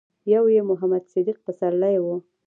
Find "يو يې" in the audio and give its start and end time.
0.33-0.61